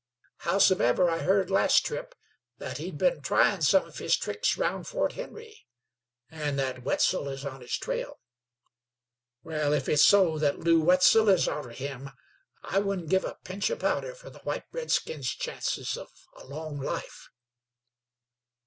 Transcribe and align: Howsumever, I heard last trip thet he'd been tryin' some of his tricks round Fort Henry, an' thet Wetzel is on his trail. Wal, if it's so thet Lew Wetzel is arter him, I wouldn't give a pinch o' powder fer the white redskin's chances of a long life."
Howsumever, 0.39 1.07
I 1.11 1.19
heard 1.19 1.51
last 1.51 1.85
trip 1.85 2.15
thet 2.57 2.79
he'd 2.79 2.97
been 2.97 3.21
tryin' 3.21 3.61
some 3.61 3.85
of 3.85 3.99
his 3.99 4.17
tricks 4.17 4.57
round 4.57 4.87
Fort 4.87 5.11
Henry, 5.13 5.67
an' 6.31 6.55
thet 6.57 6.81
Wetzel 6.81 7.29
is 7.29 7.45
on 7.45 7.61
his 7.61 7.77
trail. 7.77 8.19
Wal, 9.43 9.73
if 9.73 9.87
it's 9.87 10.03
so 10.03 10.39
thet 10.39 10.57
Lew 10.57 10.81
Wetzel 10.81 11.29
is 11.29 11.47
arter 11.47 11.69
him, 11.69 12.09
I 12.63 12.79
wouldn't 12.79 13.09
give 13.09 13.25
a 13.25 13.37
pinch 13.43 13.69
o' 13.69 13.75
powder 13.75 14.15
fer 14.15 14.31
the 14.31 14.39
white 14.39 14.65
redskin's 14.71 15.29
chances 15.29 15.95
of 15.95 16.09
a 16.35 16.45
long 16.47 16.79
life." 16.79 17.29